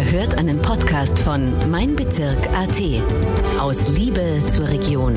[0.00, 2.80] Ihr hört einen Podcast von Mein Bezirk AT.
[3.60, 5.14] Aus Liebe zur Region.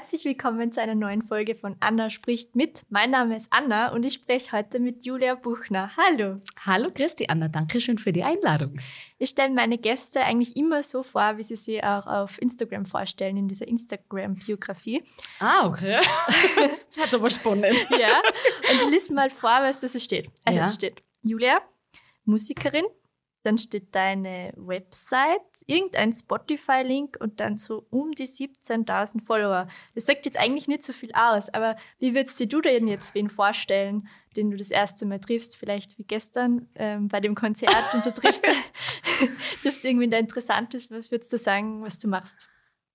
[0.00, 2.84] Herzlich willkommen zu einer neuen Folge von Anna spricht mit.
[2.88, 5.90] Mein Name ist Anna und ich spreche heute mit Julia Buchner.
[5.96, 6.40] Hallo.
[6.64, 8.78] Hallo Christi Anna, danke schön für die Einladung.
[9.18, 13.36] Ich stelle meine Gäste eigentlich immer so vor, wie sie sie auch auf Instagram vorstellen,
[13.36, 15.02] in dieser Instagram-Biografie.
[15.40, 15.98] Ah, okay.
[16.86, 17.74] das wird aber spannend.
[17.90, 18.22] ja,
[18.70, 20.30] und ich lese mal vor, was da so steht.
[20.44, 20.70] Also ja.
[20.70, 21.60] steht Julia,
[22.24, 22.84] Musikerin,
[23.48, 29.66] dann steht deine Website, irgendein Spotify-Link und dann so um die 17.000 Follower.
[29.94, 33.30] Das sagt jetzt eigentlich nicht so viel aus, aber wie würdest du denn jetzt wen
[33.30, 38.04] vorstellen, den du das erste Mal triffst, vielleicht wie gestern ähm, bei dem Konzert und
[38.04, 38.44] du triffst,
[39.62, 42.50] triffst irgendwen, der interessant ist, was würdest du sagen, was du machst?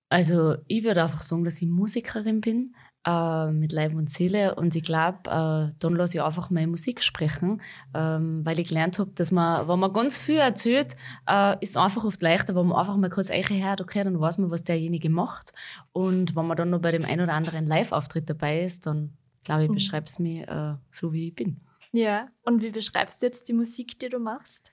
[0.08, 4.54] Also ich würde einfach sagen, dass ich Musikerin bin äh, mit Leib und Seele.
[4.54, 7.62] Und ich glaube, äh, dann lasse ich einfach meine Musik sprechen,
[7.94, 10.96] ähm, weil ich gelernt habe, dass man, wenn man ganz viel erzählt,
[11.28, 14.38] äh, ist es einfach oft leichter, wenn man einfach mal kurz hört, okay, dann weiß
[14.38, 15.52] man, was derjenige macht.
[15.92, 19.12] Und wenn man dann noch bei dem einen oder anderen Live-Auftritt dabei ist, dann
[19.44, 19.74] glaube ich, mhm.
[19.74, 21.60] beschreibst es mich äh, so, wie ich bin.
[21.92, 24.70] Ja, und wie beschreibst du jetzt die Musik, die du machst?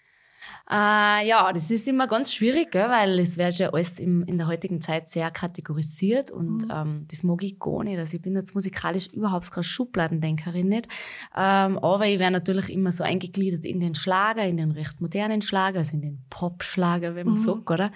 [0.70, 4.38] Äh, ja, das ist immer ganz schwierig, gell, weil es wird ja alles im, in
[4.38, 6.72] der heutigen Zeit sehr kategorisiert und mhm.
[6.74, 7.98] ähm, das mag ich gar nicht.
[7.98, 10.88] Also ich bin jetzt musikalisch überhaupt keine Schubladendenkerin nicht,
[11.36, 15.42] ähm, aber ich werde natürlich immer so eingegliedert in den Schlager, in den recht modernen
[15.42, 17.44] Schlager, also in den Pop-Schlager, wenn man mhm.
[17.44, 17.92] sagt, oder?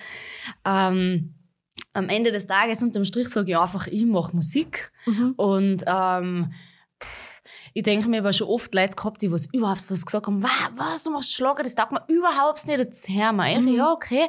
[0.65, 1.33] Ähm,
[1.93, 5.33] am Ende des Tages unterm Strich sage ich einfach, ich mache Musik mhm.
[5.37, 6.53] und ähm,
[7.77, 10.41] ich denke mir, ich habe schon oft Leute gehabt, die was überhaupt was gesagt haben,
[10.41, 13.59] was, du machst Schlager, das taugt mir überhaupt nicht, jetzt hör mal.
[13.59, 13.67] Mhm.
[13.67, 14.27] Ja, okay.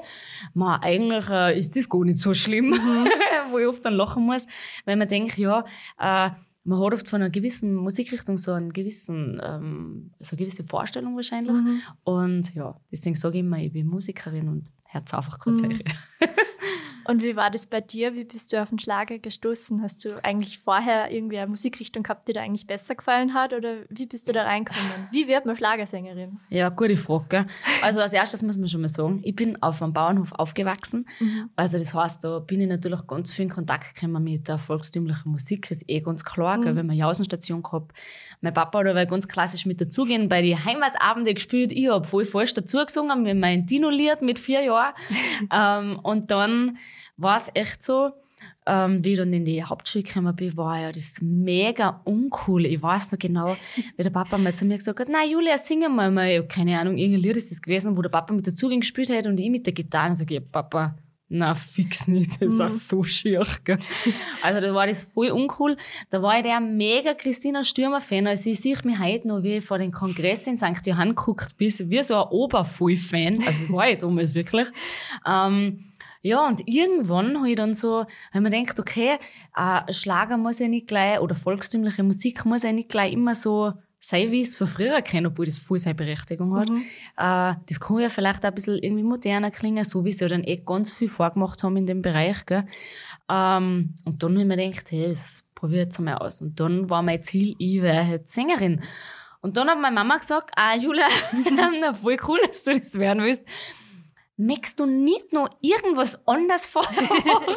[0.53, 3.07] Man, eigentlich äh, ist das gar nicht so schlimm, mhm.
[3.53, 4.49] wo ich oft dann lachen muss,
[4.85, 5.65] weil man denkt, ja,
[6.01, 6.31] äh,
[6.65, 11.15] man hat oft von einer gewissen Musikrichtung so, einen gewissen, ähm, so eine gewisse Vorstellung
[11.15, 11.53] wahrscheinlich.
[11.53, 11.83] Mhm.
[12.03, 15.79] Und ja, deswegen sage ich immer, ich bin Musikerin und Herz einfach kurz mhm.
[17.09, 18.15] Und wie war das bei dir?
[18.15, 19.83] Wie bist du auf den Schlager gestoßen?
[19.83, 23.53] Hast du eigentlich vorher irgendwie eine Musikrichtung gehabt, die dir eigentlich besser gefallen hat?
[23.53, 25.09] Oder wie bist du da reingekommen?
[25.13, 26.39] Wie wird man Schlagersängerin?
[26.49, 27.47] Ja, gute Frage.
[27.83, 31.07] Also als erstes muss man schon mal sagen, ich bin auf einem Bauernhof aufgewachsen.
[31.21, 31.51] Mhm.
[31.55, 35.31] Also das heißt, da bin ich natürlich ganz viel in Kontakt gekommen mit der volkstümlichen
[35.31, 35.69] Musik.
[35.69, 36.77] Das ist eh ganz klar, mhm.
[36.77, 37.93] wenn man Jausenstation gehabt.
[38.41, 41.73] Mein Papa hat aber ganz klassisch mit dazugehen bei den Heimatabenden gespielt.
[41.73, 44.95] Ich habe voll falsch dazu gesungen mit meinem Dino-Lied mit vier Jahren.
[45.53, 46.79] ähm, und dann
[47.17, 48.13] war es echt so,
[48.67, 52.67] ähm, wie ich dann in die Hauptschule gekommen bin, war ja das mega uncool.
[52.67, 53.57] Ich weiß noch genau,
[53.97, 56.47] wie der Papa mal zu mir gesagt hat, na Julia, singen wir mal.
[56.47, 59.27] keine Ahnung, irgendein Lied ist das gewesen, wo der Papa mit der Zuging gespielt hat
[59.27, 60.09] und ich mit der Gitarre.
[60.09, 60.97] Und sage ich, Papa,
[61.29, 62.79] na fix nicht, das ist auch mhm.
[62.79, 63.47] so schier.
[63.65, 63.79] Gell?
[64.43, 65.77] Also da war das voll uncool.
[66.11, 68.27] Da war ich der mega Christina Stürmer-Fan.
[68.27, 70.87] Also ich sehe mich heute noch, wie ich vor dem Kongress in St.
[70.87, 73.43] Johann geguckt bin, wie so ein Obervoll-Fan.
[73.47, 74.69] Also das war ich damals wirklich.
[75.27, 75.85] Ähm,
[76.27, 79.19] ja, und irgendwann habe ich dann so, habe mir gedacht, okay,
[79.57, 83.73] äh, Schlager muss ja nicht gleich, oder volkstümliche Musik muss ja nicht gleich immer so
[84.01, 86.69] sein, wie ich es von früher kenne, obwohl das voll seine Berechtigung hat.
[86.69, 86.83] Mhm.
[87.17, 90.29] Äh, das kann ja vielleicht auch ein bisschen irgendwie moderner klingen, so wie sie ja
[90.29, 92.45] dann eh ganz viel vorgemacht haben in dem Bereich.
[92.47, 92.67] Gell?
[93.29, 96.43] Ähm, und dann habe ich mir gedacht, hey, das probiere ich jetzt mal aus.
[96.43, 98.83] Und dann war mein Ziel, ich wäre jetzt Sängerin.
[99.41, 101.09] Und dann hat meine Mama gesagt, ah, Julia,
[102.01, 103.43] voll cool, dass du das werden willst
[104.37, 106.87] möchtest du nicht noch irgendwas anderes vor?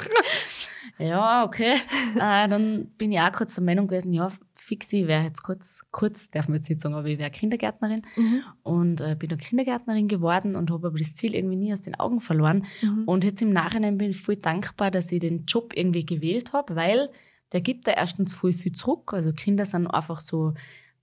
[0.98, 1.74] ja, okay.
[2.16, 5.84] äh, dann bin ich auch kurz der Meinung gewesen, ja, fix, ich wäre jetzt kurz,
[5.92, 8.04] kurz, darf man jetzt nicht sagen, aber ich wäre Kindergärtnerin.
[8.16, 8.44] Mhm.
[8.64, 11.96] Und äh, bin auch Kindergärtnerin geworden und habe aber das Ziel irgendwie nie aus den
[11.96, 12.66] Augen verloren.
[12.82, 13.04] Mhm.
[13.06, 16.76] Und jetzt im Nachhinein bin ich voll dankbar, dass ich den Job irgendwie gewählt habe,
[16.76, 17.10] weil
[17.52, 19.12] der gibt da erstens voll viel zurück.
[19.14, 20.54] Also Kinder sind einfach so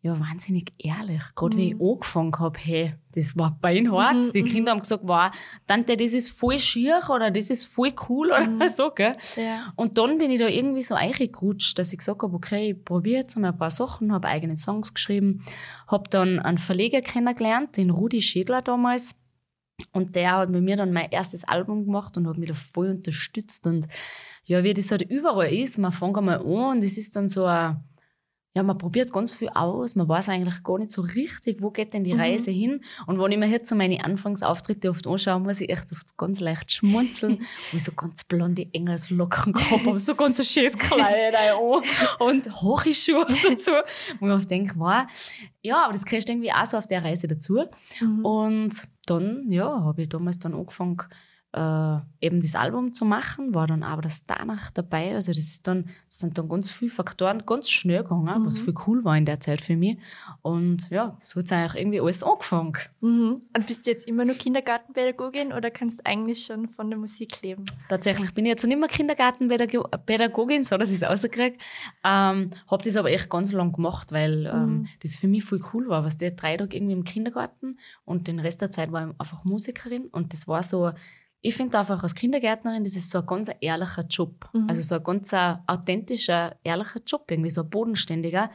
[0.03, 1.23] ja, wahnsinnig ehrlich.
[1.34, 1.61] Gerade mhm.
[1.61, 1.89] wie ich mhm.
[1.91, 4.15] angefangen habe, hey, das war beinhart.
[4.15, 5.31] Mhm, die Kinder haben gesagt, wow,
[5.67, 8.69] Tante, das ist voll schier oder das ist voll cool oder mhm.
[8.69, 9.17] so, gell?
[9.37, 9.73] Ja.
[9.75, 13.23] Und dann bin ich da irgendwie so eingerutscht, dass ich gesagt habe, okay, ich probiere
[13.23, 15.45] jetzt mal ein paar Sachen, habe eigene Songs geschrieben,
[15.89, 19.15] habe dann einen Verleger kennengelernt, den Rudi Schädler damals.
[19.93, 22.91] Und der hat mit mir dann mein erstes Album gemacht und hat mich da voll
[22.91, 23.66] unterstützt.
[23.66, 23.87] Und
[24.45, 27.45] ja, wie das halt überall ist, man fängt einmal an und es ist dann so
[27.45, 27.83] ein
[28.57, 31.93] ja, man probiert ganz viel aus, man weiß eigentlich gar nicht so richtig, wo geht
[31.93, 32.21] denn die mhm.
[32.21, 32.81] Reise hin.
[33.07, 36.41] Und wenn ich mir jetzt so meine Anfangsauftritte oft anschaue, muss ich echt oft ganz
[36.41, 37.45] leicht schmunzeln,
[37.75, 41.83] ich so ganz blonde Engelslocken gehabt habe, so ganz ein schönes Kleid an
[42.27, 43.73] und hohe Schuhe dazu,
[44.21, 45.05] wo ich oft denke, wow,
[45.61, 47.63] ja, aber das kriegst du irgendwie auch so auf der Reise dazu.
[48.01, 48.25] Mhm.
[48.25, 50.97] Und dann, ja, habe ich damals dann angefangen,
[51.57, 55.15] äh, eben das Album zu machen, war dann aber das danach dabei.
[55.15, 58.47] Also das ist dann, das sind dann ganz viele Faktoren ganz schnell gegangen, mhm.
[58.47, 59.97] was viel cool war in der Zeit für mich.
[60.43, 62.77] Und ja, so hat es eigentlich irgendwie alles angefangen.
[63.01, 63.43] Mhm.
[63.57, 67.41] Und bist du jetzt immer nur Kindergartenpädagogin oder kannst du eigentlich schon von der Musik
[67.43, 67.65] leben?
[67.89, 71.57] Tatsächlich bin ich jetzt nicht mehr Kindergartenpädagogin, so dass ich es rauskriege.
[72.05, 74.89] Ähm, habe das aber echt ganz lang gemacht, weil ähm, mhm.
[75.03, 76.05] das für mich voll cool war.
[76.05, 79.45] Was der drei Tage irgendwie im Kindergarten und den Rest der Zeit war ich einfach
[79.45, 80.93] Musikerin und das war so
[81.47, 84.48] ich finde einfach als Kindergärtnerin, das ist so ein ganz ehrlicher Job.
[84.53, 84.69] Mhm.
[84.69, 85.33] Also so ein ganz
[85.66, 88.51] authentischer, ehrlicher Job, irgendwie so ein bodenständiger.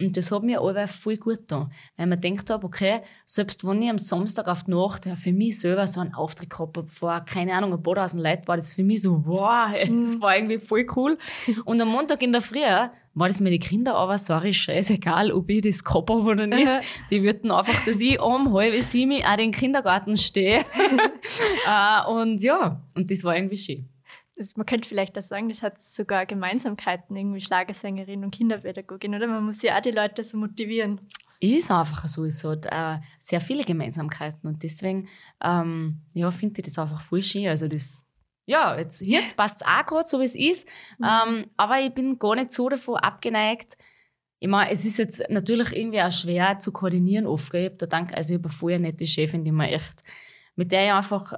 [0.00, 1.70] Und das hat mir alle voll gut getan.
[1.96, 5.32] Weil man denkt habe, okay, selbst wenn ich am Samstag auf die Nacht ja, für
[5.32, 8.56] mich selber so einen Auftritt gehabt habe, vor, keine Ahnung, ein paar tausend Leuten, war
[8.56, 10.04] das für mich so, wow, mhm.
[10.04, 11.18] das war irgendwie voll cool.
[11.64, 12.60] Und am Montag in der Früh
[13.14, 16.68] war das meine Kinder aber, sorry, scheißegal, ob ich das gehabt habe oder nicht.
[17.10, 20.64] Die würden einfach, dass ich um halb sieben auch in den Kindergarten stehe.
[21.66, 23.88] uh, und ja, und das war irgendwie schön.
[24.36, 29.28] Das, man könnte vielleicht auch sagen, das hat sogar Gemeinsamkeiten, irgendwie Schlagersängerin und Kinderpädagogin, oder?
[29.28, 31.00] Man muss ja auch die Leute so motivieren.
[31.40, 35.08] Ist einfach so, es hat äh, sehr viele Gemeinsamkeiten und deswegen
[35.42, 37.48] ähm, ja, finde ich das einfach voll schön.
[37.48, 38.06] Also das
[38.46, 40.68] ja, jetzt, jetzt passt es auch gerade so, wie es ist.
[40.98, 41.06] Mhm.
[41.06, 43.76] Ähm, aber ich bin gar nicht so davon abgeneigt.
[44.40, 47.54] Ich meine, es ist jetzt natürlich irgendwie auch schwer zu koordinieren oft.
[47.54, 50.02] Ich habe da dank, also ich habe eine voll nette Chefin, die mir echt,
[50.54, 51.34] mit der ich einfach,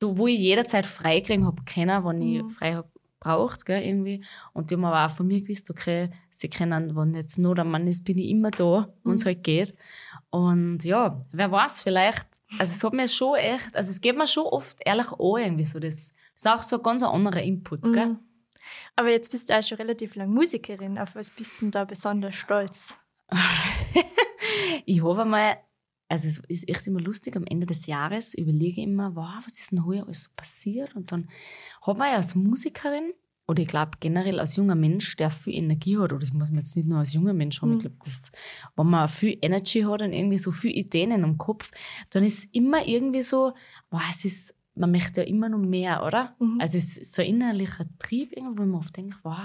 [0.00, 2.48] wo ich jederzeit frei kriegen habe können, wenn ich mhm.
[2.48, 2.88] frei habe
[3.24, 4.22] braucht, gell, irgendwie.
[4.52, 7.64] Und die haben aber auch von mir gewusst, okay, sie können, wenn jetzt nur der
[7.64, 9.28] Mann ist, bin ich immer da, wenn es mhm.
[9.28, 9.74] halt geht.
[10.30, 12.26] Und ja, wer weiß, vielleicht,
[12.58, 15.64] also es hat mir schon echt, also es geht mir schon oft ehrlich an, irgendwie
[15.64, 18.06] so das ist auch so ein ganz anderer Input, gell?
[18.08, 18.18] Mhm.
[18.96, 20.98] Aber jetzt bist du auch schon relativ lang Musikerin.
[20.98, 22.94] Auf was bist du da besonders stolz?
[24.84, 25.56] ich habe einmal,
[26.14, 29.58] also es ist echt immer lustig, am Ende des Jahres überlege ich immer, wow, was
[29.58, 30.94] ist denn heute alles so passiert?
[30.94, 31.28] Und dann
[31.82, 33.12] habe ich als Musikerin,
[33.46, 36.60] oder ich glaube generell als junger Mensch, der viel Energie hat, oder das muss man
[36.60, 37.76] jetzt nicht nur als junger Mensch haben, mhm.
[37.76, 37.98] ich glaube,
[38.76, 41.70] wenn man viel Energy hat und irgendwie so viele Ideen im Kopf,
[42.10, 43.52] dann ist immer irgendwie so,
[43.90, 46.34] wow, es ist man möchte ja immer noch mehr, oder?
[46.40, 46.58] Mhm.
[46.60, 49.36] Also es ist so ein innerlicher Trieb, wo man oft denkt, wow,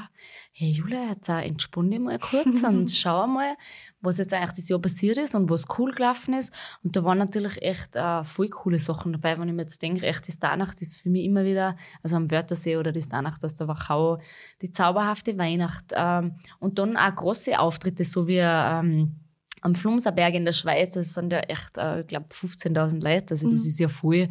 [0.51, 3.55] hey Julia, jetzt entspann dich mal kurz und schau mal,
[4.01, 6.51] was jetzt eigentlich das Jahr passiert ist und was cool gelaufen ist.
[6.83, 10.05] Und da waren natürlich echt äh, voll coole Sachen dabei, wenn ich mir jetzt denke,
[10.05, 13.55] echt, das Danacht ist für mich immer wieder, also am Wörthersee oder das Danacht aus
[13.55, 14.19] der Wachau,
[14.61, 19.15] die zauberhafte Weihnacht ähm, und dann auch große Auftritte, so wie ähm,
[19.61, 23.31] am Flumserberg in der Schweiz, das sind ja echt, äh, ich glaube, 15.000 Leute.
[23.31, 23.69] Also, das mhm.
[23.69, 24.29] ist ja voll.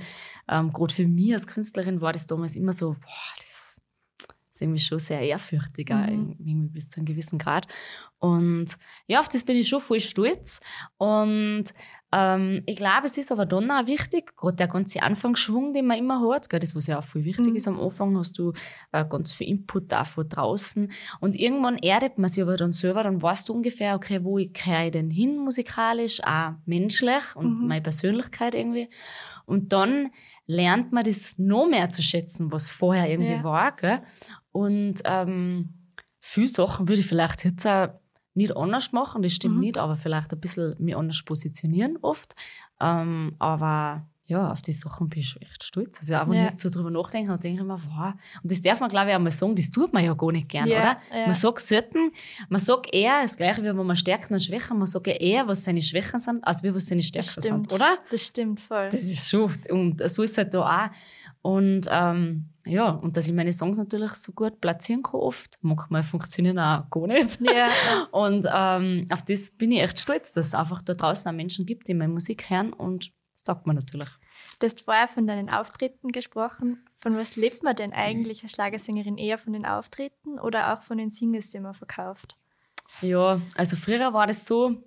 [0.48, 3.80] Ähm, Gerade für mich als Künstlerin war das damals immer so, boah, das
[4.52, 6.36] ist irgendwie schon sehr ehrfürchtig, mhm.
[6.38, 7.68] irgendwie bis zu einem gewissen Grad.
[8.18, 8.76] Und
[9.06, 10.60] ja, auf das bin ich schon voll stolz.
[10.96, 11.72] Und
[12.10, 15.98] ähm, ich glaube, es ist aber dann auch wichtig, gerade der ganze Anfangsschwung, den man
[15.98, 17.56] immer hat, gell, das, was ja auch viel wichtig mhm.
[17.56, 18.54] ist am Anfang, hast du
[18.92, 20.90] äh, ganz viel Input da von draußen.
[21.20, 24.54] Und irgendwann erdet man sich aber dann selber, dann weißt du ungefähr, okay, wo ich
[24.54, 27.68] gehöre denn hin musikalisch, auch menschlich und mhm.
[27.68, 28.88] meine Persönlichkeit irgendwie.
[29.44, 30.08] Und dann
[30.46, 33.44] lernt man das noch mehr zu schätzen, was vorher irgendwie ja.
[33.44, 33.76] war.
[33.76, 34.00] Gell?
[34.50, 35.74] Und ähm,
[36.20, 37.88] viele Sachen würde ich vielleicht jetzt auch
[38.38, 39.60] nicht anders machen, das stimmt mhm.
[39.60, 42.34] nicht, aber vielleicht ein bisschen mich anders positionieren oft.
[42.80, 46.00] Ähm, aber ja, auf die Sachen bin ich echt stolz.
[46.00, 46.44] Also auch wenn ja.
[46.44, 48.12] ich jetzt so drüber nachdenke, dann denke ich mir, wow.
[48.42, 50.50] Und das darf man, glaube ich, auch mal sagen, das tut man ja gar nicht
[50.50, 50.98] gern, ja, oder?
[51.18, 51.26] Ja.
[51.26, 52.12] Man sagt selten,
[52.50, 55.48] man sagt eher, das Gleiche wie wenn man Stärken und Schwächen, man sagt ja eher,
[55.48, 57.96] was seine Schwächen sind, als wie was seine Stärken sind, oder?
[58.10, 58.90] Das stimmt voll.
[58.90, 60.90] Das ist schon, und so ist es halt da auch.
[61.40, 65.54] Und ähm, ja, und dass ich meine Songs natürlich so gut platzieren kann oft.
[65.62, 67.40] Manchmal funktionieren auch gar nicht.
[67.40, 67.68] Ja.
[68.12, 71.64] Und ähm, auf das bin ich echt stolz, dass es einfach da draußen auch Menschen
[71.64, 74.08] gibt, die meine Musik hören und das taugt mir natürlich.
[74.58, 76.84] Du hast vorher von deinen Auftritten gesprochen.
[76.96, 79.16] Von was lebt man denn eigentlich als Schlagersängerin?
[79.16, 82.36] Eher von den Auftritten oder auch von den Singles, die man verkauft?
[83.00, 84.82] Ja, also früher war das so,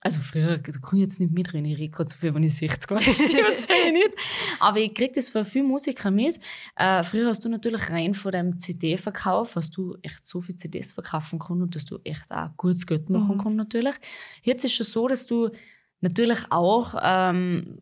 [0.00, 2.54] also früher, da kann ich jetzt nicht mitreden, ich rede gerade so viel, wenn ich
[2.56, 2.98] 60 war,
[3.92, 4.14] nicht.
[4.60, 6.38] Aber ich kriege das von vielen Musikern mit.
[6.76, 10.92] Äh, früher hast du natürlich rein von deinem CD-Verkauf, hast du echt so viele CDs
[10.92, 13.40] verkaufen können und dass du echt auch gutes Geld machen mhm.
[13.40, 13.94] kannst natürlich.
[14.42, 15.48] Jetzt ist es schon so, dass du
[16.00, 17.78] natürlich auch ähm,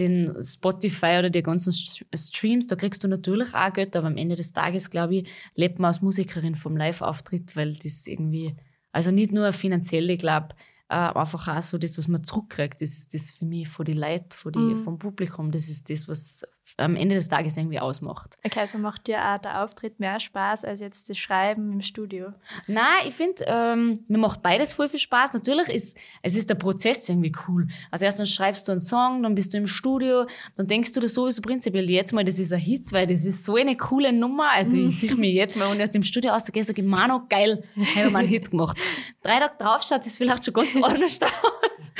[0.00, 4.34] den Spotify oder die ganzen Streams, da kriegst du natürlich auch Geld, aber am Ende
[4.34, 8.56] des Tages, glaube ich, lebt man als Musikerin vom Live-Auftritt, weil das irgendwie,
[8.92, 10.54] also nicht nur finanziell, ich glaube,
[10.88, 13.98] äh, einfach auch so das, was man zurückkriegt, das ist das für mich von den
[13.98, 14.84] Leuten, von die, mhm.
[14.84, 16.42] vom Publikum, das ist das, was
[16.76, 18.36] am Ende des Tages irgendwie ausmacht.
[18.44, 22.32] Okay, also macht dir auch der Auftritt mehr Spaß als jetzt das Schreiben im Studio?
[22.66, 25.32] Nein, ich finde, ähm, mir macht beides voll viel Spaß.
[25.32, 27.66] Natürlich ist es ist der Prozess irgendwie cool.
[27.90, 31.00] Also erst dann schreibst du einen Song, dann bist du im Studio, dann denkst du
[31.00, 34.12] dir sowieso prinzipiell jetzt mal, das ist ein Hit, weil das ist so eine coole
[34.12, 34.50] Nummer.
[34.50, 37.22] Also ich sehe mir jetzt mal, wenn ich aus dem Studio rausgehe, sage ich, Mano,
[37.28, 37.64] geil,
[37.96, 38.78] haben wir einen Hit gemacht.
[39.22, 41.92] Drei Tage drauf schaut es vielleicht schon ganz anders aus.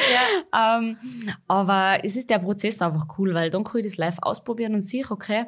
[0.53, 0.79] Ja.
[0.79, 0.97] Ähm,
[1.47, 4.81] aber es ist der Prozess einfach cool, weil dann kann ich das live ausprobieren und
[4.81, 5.47] sehe, okay,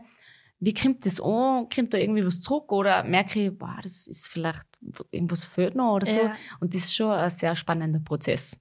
[0.61, 1.69] wie kommt das an?
[1.75, 2.71] Kommt da irgendwie was zurück?
[2.71, 4.67] Oder merke ich, boah, das ist vielleicht,
[5.11, 6.19] irgendwas fehlt noch oder so.
[6.19, 6.37] Ja.
[6.61, 8.59] Und das ist schon ein sehr spannender Prozess.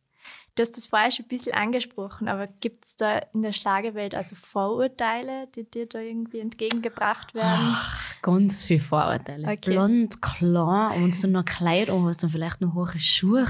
[0.56, 4.16] Du hast das vorher schon ein bisschen angesprochen, aber gibt es da in der Schlagerwelt
[4.16, 7.74] also Vorurteile, die dir da irgendwie entgegengebracht werden?
[7.74, 9.48] Ach, ganz viele Vorurteile.
[9.48, 9.72] Okay.
[9.72, 13.48] Blond, klar, und wenn du noch Kleid und hast, dann vielleicht noch hohe Schuhe.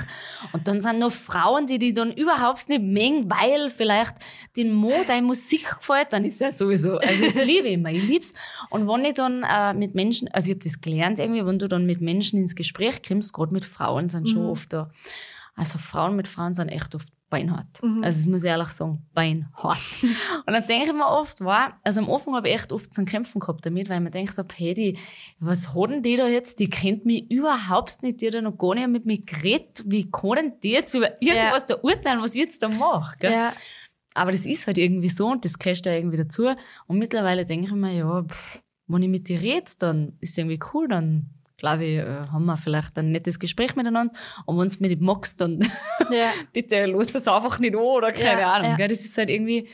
[0.53, 4.15] Und dann sind noch Frauen, die dich dann überhaupt nicht mengen, weil vielleicht
[4.55, 6.97] den Mo deine Musik gefällt, dann ist ja sowieso.
[6.97, 8.33] Also das liebe ich immer, ich lieb's.
[8.69, 11.67] Und wenn ich dann äh, mit Menschen, also ich habe das gelernt irgendwie, wenn du
[11.67, 14.49] dann mit Menschen ins Gespräch kommst, gerade mit Frauen, sind schon mhm.
[14.49, 14.89] oft da
[15.55, 17.81] also Frauen mit Frauen sind echt oft beinhart.
[17.81, 18.03] Mhm.
[18.03, 19.79] Also das muss ich ehrlich sagen, beinhart.
[20.45, 23.03] und dann denke ich mir oft, wow, also am Anfang habe ich echt oft zu
[23.05, 24.97] kämpfen gehabt damit, weil ich mir denkt hey, die,
[25.39, 26.59] was hat denn die da jetzt?
[26.59, 29.83] Die kennt mich überhaupt nicht, die hat noch gar nicht mit mir geredet.
[29.87, 31.75] Wie kann denn die jetzt über irgendwas ja.
[31.75, 33.15] da urteilen, was ich jetzt da mache?
[33.21, 33.53] Ja.
[34.13, 36.49] Aber das ist halt irgendwie so und das gehört ja irgendwie dazu.
[36.87, 40.37] Und mittlerweile denke ich mir, ja, pff, wenn ich mit dir rede, dann ist es
[40.37, 41.29] irgendwie cool, dann
[41.61, 44.13] glaube ich, äh, haben wir vielleicht ein nettes Gespräch miteinander.
[44.45, 45.59] Und wenn du mich nicht magst, dann
[46.11, 46.31] ja.
[46.53, 48.79] bitte los das einfach nicht an oder keine ja, Ahnung.
[48.79, 48.87] Ja.
[48.87, 49.69] Das ist halt irgendwie.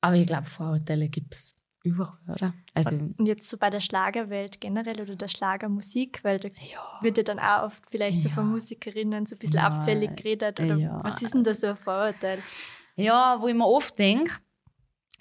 [0.00, 2.54] Aber ich glaube, Vorurteile gibt es überall, oder?
[2.74, 6.98] Also, und jetzt so bei der Schlagerwelt generell oder der Schlagermusik, weil da ja.
[7.00, 10.58] wird ja dann auch oft vielleicht so von Musikerinnen so ein bisschen abfällig geredet.
[10.58, 12.40] Oder was ist denn da so ein Vorurteil?
[12.96, 14.32] Ja, wo ich mir oft denke,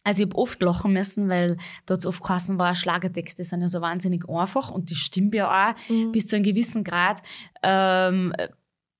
[0.04, 3.82] also ich habe oft lachen müssen, weil dort oft geheißen war, Schlagertexte sind ja so
[3.82, 6.12] wahnsinnig einfach und das stimmt ja auch mhm.
[6.12, 7.22] bis zu einem gewissen Grad.
[7.64, 8.34] Ähm,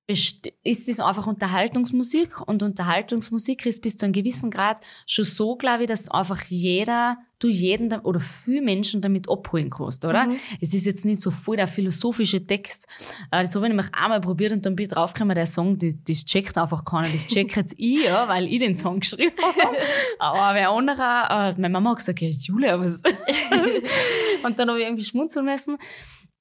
[0.08, 5.84] ist das einfach Unterhaltungsmusik und Unterhaltungsmusik ist bis zu einem gewissen Grad schon so, glaube
[5.84, 10.26] ich, dass einfach jeder, du jeden oder viele Menschen damit abholen kannst, oder?
[10.26, 10.36] Mhm.
[10.60, 12.86] Es ist jetzt nicht so voll der philosophische Text.
[13.30, 15.94] Äh, das habe ich nämlich einmal probiert und dann bin ich draufgekommen, der Song, das,
[16.06, 17.08] das checkt einfach keiner.
[17.08, 19.76] Das checkt jetzt ich, ja, weil ich den Song geschrieben habe.
[20.18, 23.02] Aber wer anderer, äh, meine Mama hat gesagt, ja, Julia, was?
[24.44, 25.76] und dann habe ich irgendwie schmunzeln müssen.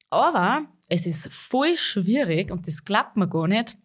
[0.09, 3.77] Aber es ist voll schwierig und das klappt mir gar nicht,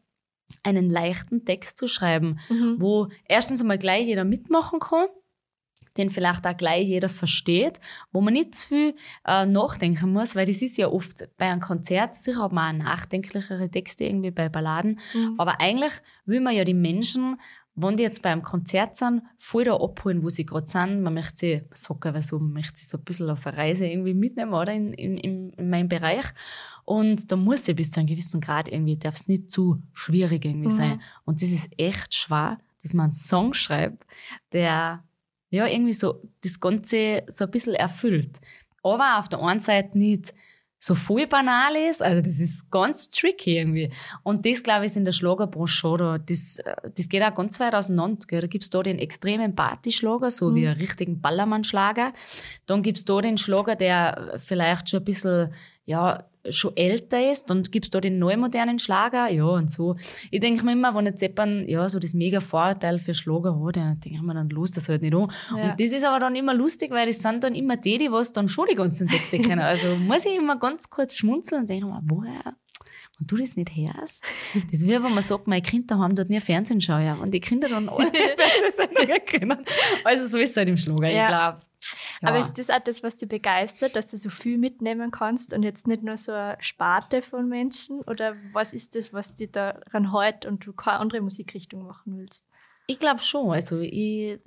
[0.62, 2.76] einen leichten Text zu schreiben, mhm.
[2.78, 5.06] wo erstens einmal gleich jeder mitmachen kann,
[5.98, 7.80] den vielleicht auch gleich jeder versteht,
[8.12, 8.94] wo man nicht zu viel
[9.26, 12.84] äh, nachdenken muss, weil das ist ja oft bei einem Konzert, sicher hat man auch
[12.84, 15.34] nachdenklichere Texte irgendwie bei Balladen, mhm.
[15.38, 15.92] aber eigentlich
[16.24, 17.36] will man ja die Menschen
[17.76, 21.02] wenn die jetzt beim Konzert sind, voll da abholen, wo sie gerade sind.
[21.02, 23.86] Man möchte sie, sagen wir so, man möchte sie so ein bisschen auf eine Reise
[23.86, 24.72] irgendwie mitnehmen, oder?
[24.72, 26.24] In, in, in meinem Bereich.
[26.84, 30.46] Und da muss sie bis zu einem gewissen Grad irgendwie, darf es nicht zu schwierig
[30.46, 30.76] irgendwie mhm.
[30.76, 31.02] sein.
[31.26, 34.06] Und das ist echt schwer, dass man einen Song schreibt,
[34.52, 35.04] der,
[35.50, 38.40] ja, irgendwie so das Ganze so ein bisschen erfüllt.
[38.82, 40.32] Aber auf der einen Seite nicht
[40.78, 42.02] so voll banal ist.
[42.02, 43.90] Also das ist ganz tricky irgendwie.
[44.22, 46.18] Und das, glaube ich, ist in der Schlagerbranche schon da.
[46.18, 48.26] Das, äh, das geht auch ganz weit auseinander.
[48.26, 48.40] Gell?
[48.40, 50.54] Da gibt's da den extremen Partyschlager, so mhm.
[50.54, 52.12] wie einen richtigen Ballermann-Schlager.
[52.66, 55.54] Dann gibt's da den Schlager, der vielleicht schon ein bisschen,
[55.86, 59.96] ja, schon älter ist, dann gibt's da den neumodernen Schlager, ja, und so.
[60.30, 63.76] Ich denke mir immer, wenn jetzt jemand, ja, so das mega Vorurteil für Schlager hat,
[63.76, 65.30] dann denke ich mir dann, los das halt nicht an.
[65.56, 65.70] Ja.
[65.70, 68.32] Und das ist aber dann immer lustig, weil das sind dann immer die, die was
[68.32, 69.60] dann schon die ganzen Texte kennen.
[69.60, 72.54] Also muss ich immer ganz kurz schmunzeln und denke mir, woher?
[73.18, 74.22] Und du das nicht hörst,
[74.70, 77.04] das ist wie wenn man sagt, meine Kinder haben dort nie Fernsehen schauen.
[77.04, 77.14] Ja.
[77.14, 78.12] Und die Kinder dann alle
[78.76, 79.64] das kennen.
[80.04, 81.22] Also so ist es halt im Schlager, ja.
[81.22, 81.58] ich glaube.
[82.22, 82.28] Ja.
[82.28, 85.62] Aber ist das auch das, was dich begeistert, dass du so viel mitnehmen kannst und
[85.62, 88.00] jetzt nicht nur so eine Sparte von Menschen?
[88.02, 92.48] Oder was ist das, was dir daran hält und du keine andere Musikrichtung machen willst?
[92.86, 93.50] Ich glaube schon.
[93.50, 94.40] Also ich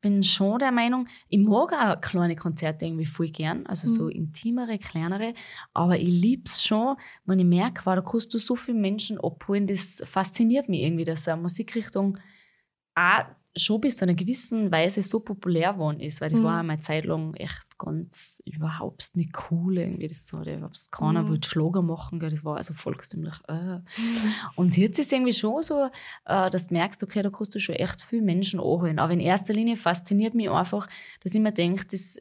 [0.00, 4.10] bin schon der Meinung, ich mag auch kleine Konzerte irgendwie voll gern, also so mhm.
[4.10, 5.34] intimere, kleinere,
[5.74, 9.18] aber ich liebe es schon, wenn ich merke, wow, da kannst du so viele Menschen
[9.18, 12.18] abholen, das fasziniert mich irgendwie, dass eine Musikrichtung
[12.94, 13.24] auch
[13.56, 16.44] schon bis zu einer gewissen Weise so populär geworden ist, weil das mhm.
[16.44, 20.06] war einmal Zeit lang echt ganz überhaupt nicht cool irgendwie.
[20.06, 21.28] Das so, überhaupt keiner mhm.
[21.28, 22.30] wollte Schlager machen, gell?
[22.30, 23.34] das war also volkstümlich.
[23.48, 23.78] Äh.
[23.78, 23.82] Mhm.
[24.56, 25.88] Und jetzt ist es irgendwie schon so,
[26.26, 28.98] äh, dass du merkst, okay, da kannst du schon echt viele Menschen anholen.
[28.98, 30.86] Aber in erster Linie fasziniert mich einfach,
[31.20, 32.18] dass ich mir denke, dass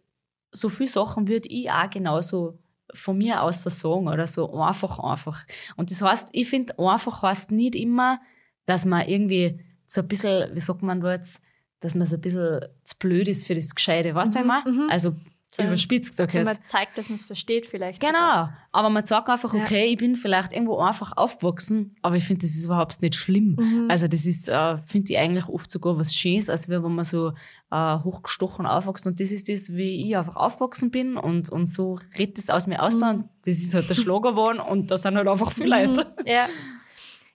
[0.51, 2.60] so viele Sachen würde ich auch genauso
[2.94, 5.46] von mir aus so sagen oder so einfach, einfach.
[5.75, 8.22] Und das heißt, ich finde, einfach heißt nicht immer,
[8.65, 9.60] dass man irgendwie
[9.95, 11.41] so ein bisschen, wie sagt man da jetzt,
[11.79, 14.13] dass man so ein bisschen zu blöd ist für das Gescheite.
[14.13, 14.47] Weißt du, mhm.
[14.47, 14.91] was ich meine?
[14.91, 15.15] Also
[15.63, 16.35] überspitzt gesagt.
[16.35, 18.01] Also man zeigt, dass man es versteht vielleicht.
[18.01, 18.13] Genau.
[18.13, 18.57] Sogar.
[18.71, 19.91] Aber man sagt einfach, okay, ja.
[19.91, 23.55] ich bin vielleicht irgendwo einfach aufgewachsen, aber ich finde, das ist überhaupt nicht schlimm.
[23.57, 23.87] Mhm.
[23.89, 27.33] Also das ist, äh, finde ich eigentlich oft sogar was Schönes, als wenn man so
[27.71, 29.07] äh, hochgestochen aufwächst.
[29.07, 32.67] Und das ist das, wie ich einfach aufgewachsen bin und, und so redet es aus
[32.67, 32.99] mir aus.
[33.01, 33.07] Mhm.
[33.07, 35.95] Und das ist halt der Schlager geworden und da sind halt einfach viele mhm.
[35.95, 36.15] Leute.
[36.25, 36.47] Ja.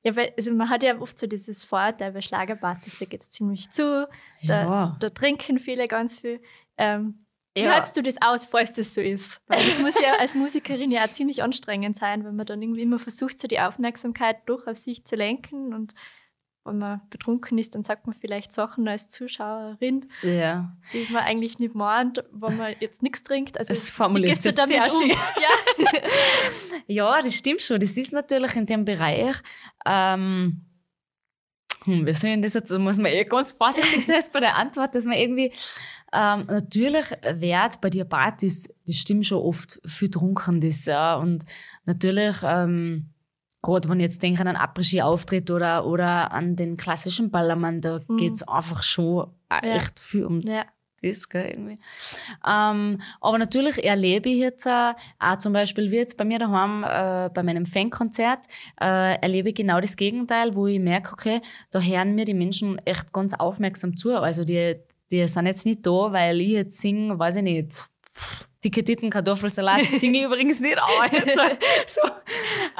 [0.02, 3.30] Ja, weil, also man hat ja oft so dieses Vorurteil bei Schlagerpartys, da geht es
[3.30, 4.08] ziemlich zu,
[4.42, 4.96] da, ja.
[4.98, 6.40] da, trinken viele ganz viel.
[6.78, 7.72] Ähm, wie ja.
[7.72, 9.42] hältst du das aus, falls das so ist?
[9.46, 12.82] Weil das muss ja als Musikerin ja auch ziemlich anstrengend sein, wenn man dann irgendwie
[12.82, 15.94] immer versucht, so die Aufmerksamkeit durch auf sich zu lenken und
[16.70, 20.76] wenn man betrunken ist, dann sagt man vielleicht Sachen als Zuschauerin, ja.
[20.92, 23.58] die man eigentlich nicht meint, wenn man jetzt nichts trinkt.
[23.58, 25.10] Also das formulierst du damit um?
[25.10, 25.88] Ja.
[26.86, 27.80] ja, das stimmt schon.
[27.80, 29.36] Das ist natürlich in dem Bereich.
[29.84, 30.64] Ähm,
[31.84, 35.04] hm, wir sind das jetzt, muss man eh ganz vorsichtig sein bei der Antwort, dass
[35.04, 35.52] man irgendwie
[36.12, 41.16] ähm, natürlich wird bei dir Partys, das stimmt schon oft, viel trunken das, ja.
[41.16, 41.44] Und
[41.84, 43.10] natürlich, ähm,
[43.62, 48.00] gerade wenn ich jetzt denke an einen Après-Ski-Auftritt oder, oder an den klassischen Ballermann, da
[48.06, 48.16] mhm.
[48.16, 49.76] geht es einfach schon ja.
[49.76, 50.64] echt viel um ja.
[51.02, 51.76] das, gell, irgendwie.
[52.46, 56.84] Ähm, aber natürlich erlebe ich jetzt auch, auch zum Beispiel wie jetzt bei mir daheim
[56.84, 58.46] äh, bei meinem Fankonzert,
[58.80, 61.40] äh, erlebe ich genau das Gegenteil, wo ich merke, okay,
[61.70, 64.16] da hören mir die Menschen echt ganz aufmerksam zu.
[64.16, 64.76] Also die,
[65.10, 67.88] die sind jetzt nicht da, weil ich jetzt singe, weiß ich nicht,
[68.64, 71.08] dicke Titten, Kartoffelsalat, singe ich übrigens nicht, aber
[71.86, 72.00] so.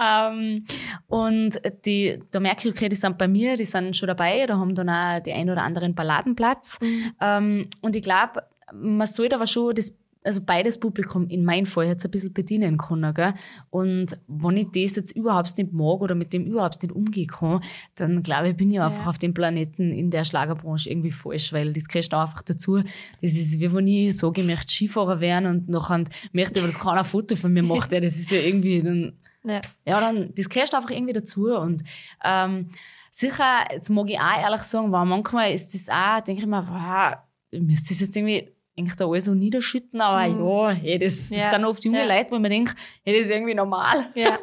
[0.01, 0.65] Ähm,
[1.09, 4.59] und die, da merke ich, okay, die sind bei mir, die sind schon dabei, da
[4.59, 6.79] haben dann auch die ein oder anderen Balladenplatz.
[6.81, 7.13] Mhm.
[7.21, 9.93] Ähm, und ich glaube, man sollte aber schon das
[10.23, 13.15] also beides Publikum in meinem Fall jetzt ein bisschen bedienen können.
[13.15, 13.33] Gell?
[13.71, 17.61] Und wenn ich das jetzt überhaupt nicht mag oder mit dem überhaupt nicht umgehen kann,
[17.95, 18.87] dann glaube ich, bin ich ja.
[18.87, 22.83] einfach auf dem Planeten in der Schlagerbranche irgendwie falsch, weil das gehört einfach dazu.
[23.23, 26.67] Das ist wie wenn ich sage, ich möchte Skifahrer werden und nachher möchte ich, aber
[26.67, 27.93] das keiner ein Foto von mir macht.
[27.93, 29.61] Ja, das ist ja irgendwie dann, ja.
[29.87, 31.47] ja, dann, das gehört einfach irgendwie dazu.
[31.47, 31.83] Und
[32.23, 32.69] ähm,
[33.11, 36.67] sicher, jetzt mag ich auch ehrlich sagen, weil manchmal ist das auch, denke ich mir,
[36.69, 37.17] wow,
[37.59, 40.47] müsste das jetzt irgendwie eigentlich da alles so niederschütten, aber mhm.
[40.47, 41.51] ja, hey, das, ja.
[41.51, 42.05] sind oft junge ja.
[42.05, 44.11] Leute, wo man denkt, hey, das ist irgendwie normal.
[44.15, 44.39] Ja.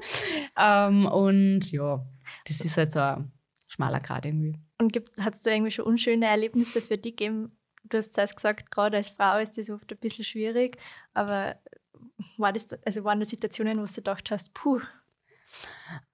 [0.87, 2.05] ähm, und ja,
[2.47, 3.31] das ist halt so ein
[3.67, 4.57] schmaler Grad irgendwie.
[4.79, 7.51] Und hat es da irgendwie schon unschöne Erlebnisse für dich gegeben?
[7.83, 10.77] Du hast zuerst gesagt, gerade als Frau ist das oft ein bisschen schwierig,
[11.13, 11.55] aber
[12.37, 14.81] war das, also waren das Situationen, wo du gedacht hast, puh?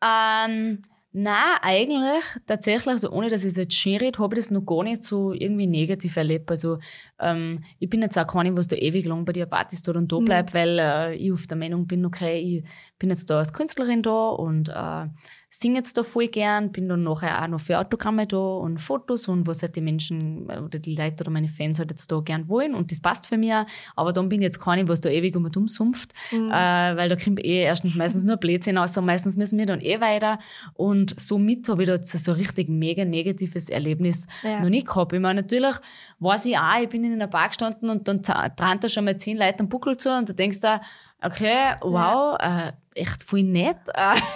[0.01, 0.81] Ähm,
[1.15, 4.65] Nein, eigentlich tatsächlich, also ohne dass ich es jetzt schön rede, habe ich das noch
[4.65, 6.49] gar nicht so irgendwie negativ erlebt.
[6.49, 6.79] Also
[7.19, 10.11] ähm, ich bin jetzt auch keine, was da ewig lang bei dir Partys dort und
[10.11, 10.57] da bleibt, mhm.
[10.57, 14.29] weil äh, ich auf der Meinung bin, okay, ich bin jetzt da als Künstlerin da
[14.29, 15.05] und äh,
[15.55, 19.27] singe jetzt da voll gern, bin dann nachher auch noch für Autogramme da und Fotos
[19.27, 22.49] und was halt die Menschen oder die Leute oder meine Fans halt jetzt da gern
[22.49, 23.65] wollen und das passt für mich auch.
[23.95, 26.49] Aber dann bin ich jetzt keine, was da ewig um und um sumpft, mhm.
[26.49, 29.79] äh, weil da kommt eh erstens meistens nur Blödsinn aus und meistens müssen wir dann
[29.79, 30.39] eh weiter
[30.73, 34.59] und somit habe ich da jetzt so ein richtig mega negatives Erlebnis ja.
[34.59, 35.13] noch nicht gehabt.
[35.13, 35.75] Ich meine, natürlich
[36.19, 39.17] weiß ich auch, ich bin in einer Bar gestanden und dann trannt da schon mal
[39.17, 40.79] zehn Leute am Buckel zu und da denkst du,
[41.23, 42.67] okay, wow, ja.
[42.69, 43.77] äh, echt voll nett.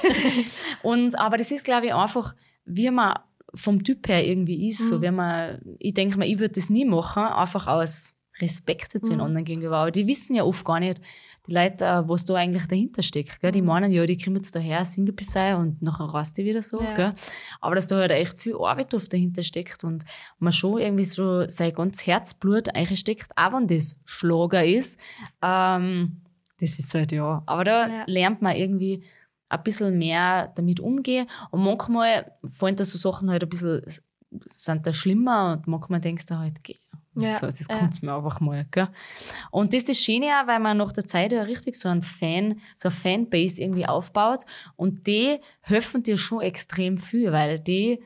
[0.83, 3.19] und, aber das ist, glaube ich, einfach, wie man
[3.53, 4.81] vom Typ her irgendwie ist.
[4.81, 4.85] Mhm.
[4.85, 8.99] So, wenn man, ich denke mal, ich würde das nie machen, einfach aus Respekt zu
[8.99, 9.21] den mhm.
[9.21, 9.77] anderen gegenüber.
[9.77, 11.01] Aber die wissen ja oft gar nicht,
[11.47, 13.39] die Leute, äh, was da eigentlich dahinter steckt.
[13.41, 13.51] Gell?
[13.51, 13.67] Die mhm.
[13.67, 16.81] meinen, ja, die kommen jetzt daher, singen bis und nachher rast die wieder so.
[16.81, 16.95] Ja.
[16.95, 17.13] Gell?
[17.61, 20.03] Aber dass da halt echt viel Arbeit oft dahinter steckt und
[20.39, 24.99] man schon irgendwie so sein ganzes Herzblut einsteckt, auch wenn das Schlager ist.
[25.41, 26.21] Ähm,
[26.59, 27.43] das ist halt ja.
[27.45, 28.03] Aber da ja.
[28.07, 29.03] lernt man irgendwie
[29.49, 31.27] ein bisschen mehr damit umgehen.
[31.51, 33.81] Und manchmal fallen da so Sachen halt ein bisschen,
[34.45, 36.75] sind da schlimmer und manchmal denkst du halt, geh,
[37.15, 37.35] ja.
[37.35, 38.05] so, das kommt ja.
[38.05, 38.65] mir einfach mal.
[38.71, 38.89] Gell?
[39.51, 42.01] Und das ist das Schöne auch, weil man nach der Zeit ja richtig so ein
[42.01, 44.43] Fan, so eine Fanbase irgendwie aufbaut
[44.75, 48.03] und die helfen dir schon extrem viel, weil die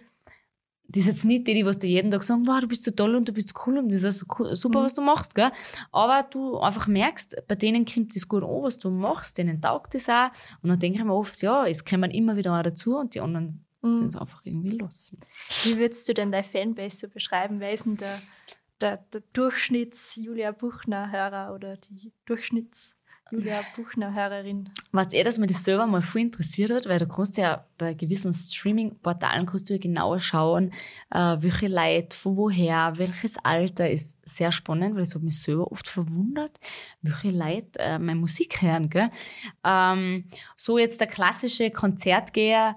[0.92, 2.92] das ist jetzt nicht die, die was dir jeden Tag sagen, wow, du bist so
[2.92, 4.84] toll und du bist so cool und das ist so super, mhm.
[4.84, 5.52] was du machst, gell?
[5.92, 9.94] Aber du einfach merkst, bei denen kommt das gut an, was du machst, denen taugt
[9.94, 10.30] das auch.
[10.62, 13.22] Und dann denke ich mir oft, ja, es kommen immer wieder auch dazu und die
[13.22, 13.96] anderen mhm.
[13.96, 15.16] sind es einfach irgendwie los.
[15.64, 17.60] Wie würdest du denn deine Fanbase so beschreiben?
[17.60, 18.22] Wer ist denn der,
[18.80, 22.96] der, der Durchschnitts-Julia Buchner-Hörer oder die Durchschnitts-
[23.32, 24.70] Julia Buchner, Hörerin.
[24.92, 27.94] Weißt eh, dass mich das selber mal viel interessiert hat, weil du kannst ja bei
[27.94, 30.72] gewissen Streaming-Portalen kannst du ja genauer schauen,
[31.12, 35.72] äh, welche Leute, von woher, welches Alter ist sehr spannend, weil es hat mich selber
[35.72, 36.60] oft verwundert,
[37.02, 38.90] welche Leute äh, meine Musik hören.
[38.90, 39.10] Gell?
[39.64, 40.26] Ähm,
[40.58, 42.76] so jetzt der klassische Konzertgeher,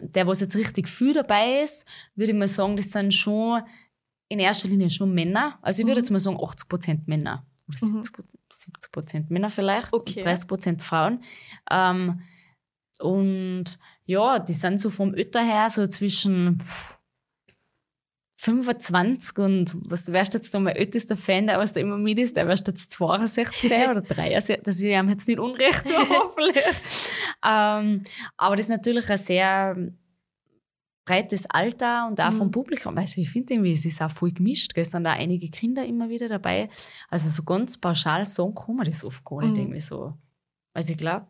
[0.00, 3.62] der was jetzt richtig viel dabei ist, würde ich mal sagen, das sind schon
[4.28, 5.58] in erster Linie schon Männer.
[5.62, 6.04] Also ich würde mhm.
[6.04, 7.46] jetzt mal sagen 80% Männer.
[7.80, 8.02] Oder
[8.52, 9.26] 70% mhm.
[9.28, 9.92] Männer vielleicht.
[9.92, 10.22] Okay.
[10.22, 11.20] 30% Frauen.
[11.70, 12.20] Ähm,
[12.98, 16.62] und ja, die sind so vom Ötter her so zwischen
[18.42, 22.18] 25 und was wärst du jetzt noch mein ältester Fan, der was da immer mit
[22.18, 26.64] ist, der wärst jetzt 62 oder 63, dass ich ihm jetzt nicht unrecht hoffentlich.
[27.44, 28.02] ähm,
[28.36, 29.76] aber das ist natürlich ein sehr
[31.04, 32.38] breites Alter und auch mhm.
[32.38, 32.96] vom Publikum.
[32.96, 34.72] Also ich finde irgendwie, es ist auch voll gemischt.
[34.76, 36.68] Es sind da einige Kinder immer wieder dabei.
[37.08, 39.62] Also so ganz pauschal sagen kann man das oft gar nicht mhm.
[39.62, 40.14] irgendwie so.
[40.74, 41.26] Also ich glaube,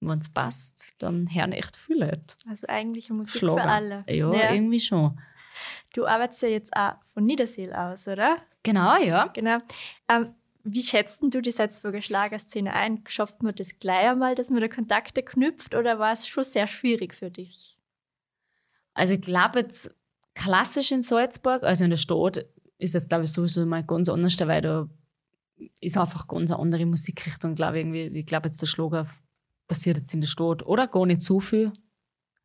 [0.00, 2.34] wenn es passt, dann hören echt viele Leute.
[2.48, 3.62] Also eigentlich Musik Schlager.
[3.62, 4.04] für alle.
[4.08, 5.20] Ja, ja, irgendwie schon.
[5.92, 8.38] Du arbeitest ja jetzt auch von Niederseel aus, oder?
[8.62, 9.26] Genau, ja.
[9.34, 9.58] Genau.
[10.08, 13.02] Ähm, wie schätzt du die Salzburger Schlagerszene ein?
[13.08, 16.66] Schafft man das gleich einmal, dass man da Kontakte knüpft oder war es schon sehr
[16.66, 17.76] schwierig für dich?
[18.94, 19.94] Also ich glaube jetzt
[20.34, 22.44] klassisch in Salzburg, also in der Stadt,
[22.78, 24.88] ist jetzt glaube ich sowieso mal ganz anders, weil da
[25.80, 27.84] ist einfach ganz eine andere Musikrichtung, glaube ich.
[27.84, 28.18] Irgendwie.
[28.18, 29.06] Ich glaube jetzt der Schlager
[29.68, 31.72] passiert jetzt in der Stadt oder gar nicht so viel.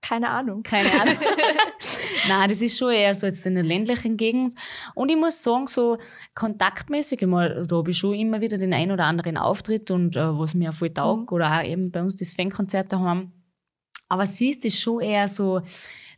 [0.02, 0.62] Keine Ahnung.
[0.64, 1.18] Keine Ahnung.
[2.28, 4.54] Nein, das ist schon eher so jetzt in der ländlichen Gegend.
[4.94, 5.98] Und ich muss sagen, so
[6.34, 10.38] kontaktmäßig, mal, da habe ich schon immer wieder den ein oder anderen Auftritt und äh,
[10.38, 11.36] was mir voll taugt, mhm.
[11.36, 13.32] oder auch eben bei uns das Fankonzert haben.
[14.08, 15.62] Aber siehst, ist schon eher so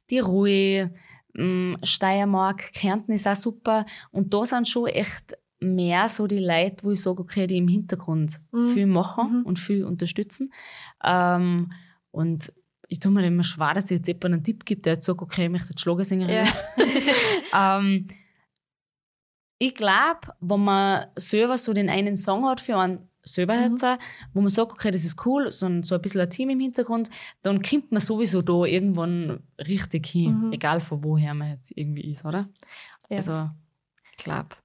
[0.10, 0.92] die Ruhe,
[1.34, 3.86] mm, Steiermark, Kärnten ist auch super.
[4.12, 7.68] Und da sind schon echt mehr so die Leute, wo ich sage, okay, die im
[7.68, 8.70] Hintergrund mhm.
[8.70, 9.46] viel machen mhm.
[9.46, 10.52] und viel unterstützen.
[11.04, 11.72] Ähm,
[12.12, 12.54] und
[12.90, 15.22] ich tue mir immer schwer, dass ich jetzt jemanden einen Tipp gibt, der jetzt sagt,
[15.22, 17.78] okay, ich möchte jetzt Schlagersängerin ja.
[17.80, 18.08] ähm,
[19.60, 23.74] Ich glaube, wenn man selber so den einen Song hat für einen selber mhm.
[23.74, 23.86] jetzt,
[24.34, 26.60] wo man sagt, okay, das ist cool, so ein, so ein bisschen ein Team im
[26.60, 27.10] Hintergrund,
[27.42, 30.54] dann kommt man sowieso da irgendwann richtig hin, mhm.
[30.54, 32.50] egal von woher man jetzt irgendwie ist, oder?
[33.10, 33.18] Ja.
[33.18, 33.50] Also,
[34.12, 34.56] ich glaube.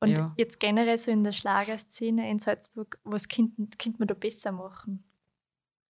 [0.00, 0.34] Und ja.
[0.36, 5.04] jetzt generell so in der Schlagerszene in Salzburg, was könnte man da besser machen?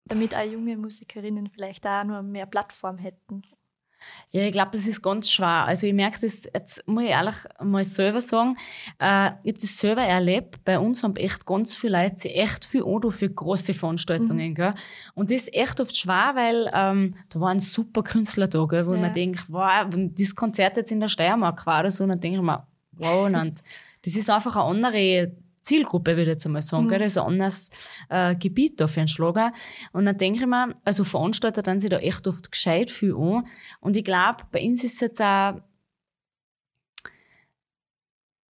[0.06, 3.44] Damit auch junge Musikerinnen vielleicht auch nur mehr Plattform hätten.
[4.30, 5.66] Ja, ich glaube, das ist ganz schwer.
[5.66, 8.56] Also ich merke das, jetzt muss ich ehrlich mal selber sagen,
[9.00, 10.64] äh, ich habe das selber erlebt.
[10.64, 14.52] Bei uns haben echt ganz viele Leute sich echt viel an für große Veranstaltungen.
[14.52, 14.56] Mhm.
[14.56, 14.74] Gell?
[15.16, 18.94] Und das ist echt oft schwer, weil ähm, da waren super Künstler da, gell, wo
[18.94, 19.02] ja.
[19.02, 22.38] man denkt, wow, wenn das Konzert jetzt in der Steiermark war oder so, dann denke
[22.38, 23.36] ich mir, wow, und
[24.04, 25.32] das ist einfach eine andere
[25.62, 26.88] Zielgruppe, würde ich jetzt einmal sagen.
[26.88, 26.92] Mhm.
[26.92, 27.70] Das ist ein anderes
[28.10, 29.54] äh, Gebiet da für einen Schlager.
[29.94, 33.48] Und dann denke ich mir, also Veranstalter dann sich da echt oft gescheit viel an.
[33.80, 35.62] Und ich glaube, bei uns ist es jetzt auch,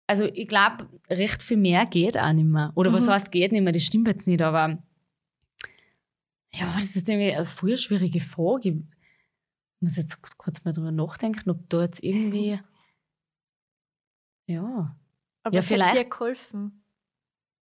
[0.07, 2.71] also ich glaube, recht viel mehr geht auch nicht mehr.
[2.75, 2.95] Oder mhm.
[2.95, 4.81] was heißt geht nicht mehr, das stimmt jetzt nicht, aber
[6.53, 8.69] ja, das ist irgendwie eine voll schwierige Frage.
[8.69, 12.59] Ich muss jetzt kurz mal drüber nachdenken, ob da jetzt irgendwie,
[14.47, 14.95] ja.
[15.43, 15.97] Aber ja, vielleicht.
[15.97, 16.80] hat dir geholfen?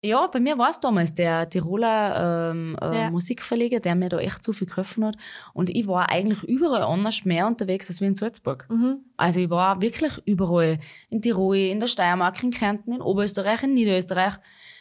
[0.04, 3.10] Ja, bei mir war es damals der Tiroler ähm, äh, ja.
[3.10, 5.16] Musikverleger, der mir da echt so viel geholfen hat.
[5.54, 8.66] Und ich war eigentlich überall anders mehr unterwegs als wie in Salzburg.
[8.68, 8.98] Mhm.
[9.16, 10.78] Also ich war wirklich überall.
[11.08, 14.34] In Tirol, in der Steiermark, in Kärnten, in Oberösterreich, in Niederösterreich.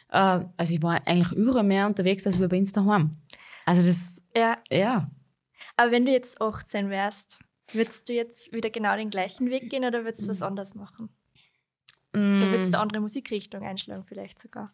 [0.10, 3.12] Äh, also ich war eigentlich überall mehr unterwegs als wir bei uns daheim.
[3.66, 4.58] Also das, ja.
[4.70, 5.10] ja.
[5.78, 7.40] Aber wenn du jetzt 18 wärst,
[7.72, 11.16] würdest du jetzt wieder genau den gleichen Weg gehen oder würdest du was anders machen?
[12.12, 12.42] Mm.
[12.42, 14.74] Oder würdest du eine andere Musikrichtung einschlagen vielleicht sogar?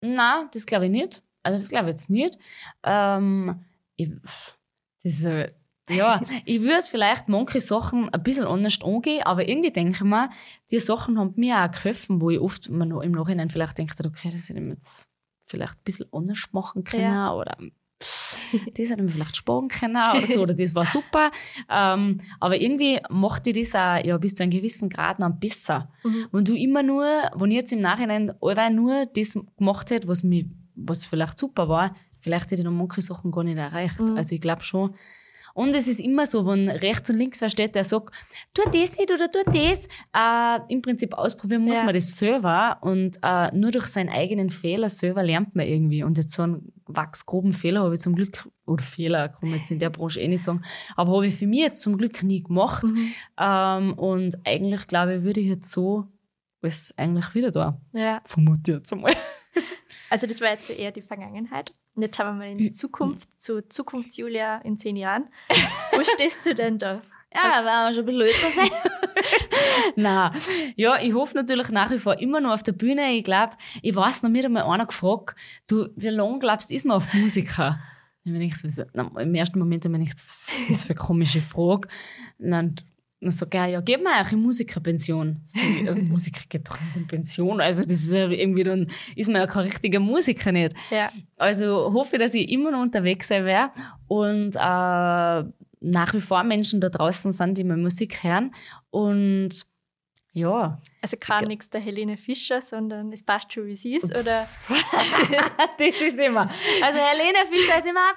[0.00, 1.22] Na, das glaube ich nicht.
[1.42, 2.38] Also das glaube ich jetzt nicht.
[2.82, 3.64] Ähm,
[3.96, 4.10] ich,
[5.02, 5.48] das, äh,
[5.90, 10.30] ja, ich würde vielleicht manche Sachen ein bisschen anders angehen, aber irgendwie denke ich mir,
[10.70, 14.48] die Sachen haben mir auch geholfen, wo ich oft im Nachhinein vielleicht denke, okay, das
[14.48, 15.08] hätte ich jetzt
[15.46, 17.32] vielleicht ein bisschen anders machen können ja.
[17.32, 17.56] oder
[17.98, 21.30] das hätte man vielleicht sparen können oder so, oder das war super.
[21.68, 25.90] Ähm, aber irgendwie macht die das auch ja, bis zu einem gewissen Grad noch besser.
[26.04, 26.26] Mhm.
[26.32, 30.22] Wenn du immer nur, wenn ich jetzt im Nachhinein allweil nur das gemacht hätte, was,
[30.22, 34.00] mich, was vielleicht super war, vielleicht hätte ich noch manche Sachen gar nicht erreicht.
[34.00, 34.16] Mhm.
[34.16, 34.94] Also ich glaube schon,
[35.58, 38.14] und es ist immer so, wenn rechts und links wer steht, der sagt,
[38.54, 39.88] tu das nicht oder tu das.
[40.14, 41.84] Äh, Im Prinzip ausprobieren muss ja.
[41.84, 46.04] man das selber und äh, nur durch seinen eigenen Fehler selber lernt man irgendwie.
[46.04, 49.72] Und jetzt so einen wachsgroben Fehler habe ich zum Glück, oder Fehler kann man jetzt
[49.72, 50.62] in der Branche eh nicht sagen,
[50.94, 52.84] aber habe ich für mich jetzt zum Glück nie gemacht.
[52.84, 53.12] Mhm.
[53.36, 56.06] Ähm, und eigentlich glaube ich, würde ich jetzt so
[56.62, 57.80] alles eigentlich wieder da.
[57.92, 58.22] Ja.
[58.24, 59.12] Vermute jetzt einmal.
[60.10, 61.72] Also das war jetzt eher die Vergangenheit.
[62.00, 65.28] Jetzt haben wir mal in die Zukunft, zu Zukunftsjulia in zehn Jahren.
[65.92, 67.02] Wo stehst du denn da?
[67.34, 68.92] Ja, da werden wir schon ein bisschen älter sein.
[69.96, 70.32] Nein.
[70.76, 73.12] Ja, ich hoffe natürlich nach wie vor immer noch auf der Bühne.
[73.12, 76.86] Ich glaube, ich weiß noch nicht einmal einer gefragt, du, wie lange glaubst du, ist
[76.86, 77.78] man auf Musiker?
[78.24, 81.40] Wenn ich so, Im ersten Moment habe ich gedacht, was ist das für eine komische
[81.40, 81.88] Frage?
[82.38, 82.74] Und dann
[83.20, 85.40] sagt er, ja, gib mir auch eine Musikerpension.
[85.54, 87.60] Äh, Musiker geht doch in Pension.
[87.60, 90.74] Also, das ist ja irgendwie, dann ist man ja kein richtiger Musiker nicht.
[90.90, 91.10] Ja.
[91.36, 93.72] Also hoffe dass ich immer noch unterwegs sein werde
[94.06, 98.52] und äh, nach wie vor Menschen da draußen sind, die meine Musik hören.
[98.90, 99.66] Und
[100.38, 100.80] ja.
[101.00, 101.48] Also gar ja.
[101.48, 104.48] nichts der Helene Fischer, sondern es passt schon, wie sie ist, oder?
[105.78, 106.50] das ist immer.
[106.82, 108.12] Also Helene Fischer ist immer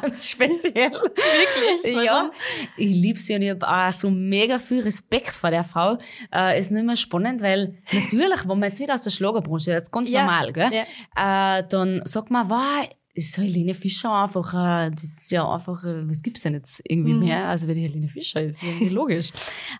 [0.00, 0.90] ganz speziell.
[0.90, 1.96] Wirklich?
[1.96, 2.04] Warum?
[2.04, 2.30] Ja.
[2.76, 5.98] Ich liebe sie und ich habe auch so mega viel Respekt vor der Frau.
[6.32, 9.84] Äh, ist nicht mehr spannend, weil natürlich, wenn man jetzt nicht aus der Schlagerbranche, das
[9.84, 10.24] ist ganz ja.
[10.24, 10.70] normal, gell?
[11.16, 11.58] Ja.
[11.58, 14.52] Äh, dann sagt man, wow, ist Helene Fischer einfach,
[14.90, 17.20] das ist ja einfach, was gibt's denn jetzt irgendwie mhm.
[17.20, 19.30] mehr, als wie die Helene Fischer ist, irgendwie logisch.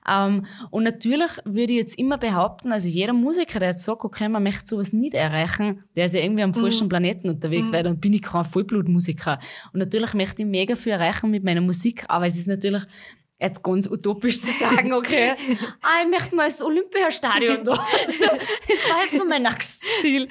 [0.08, 4.28] ähm, und natürlich würde ich jetzt immer behaupten, also jeder Musiker, der jetzt sagt, okay,
[4.28, 6.54] man möchte sowas nicht erreichen, der ist ja irgendwie am mhm.
[6.54, 7.74] falschen Planeten unterwegs, mhm.
[7.74, 9.40] weil dann bin ich kein Vollblutmusiker.
[9.72, 12.84] Und natürlich möchte ich mega viel erreichen mit meiner Musik, aber es ist natürlich
[13.40, 15.32] jetzt ganz utopisch zu sagen, okay,
[15.82, 17.74] ah, ich möchte mal das Olympiastadion da.
[18.06, 20.24] Also, das war jetzt so mein nächstes Ziel.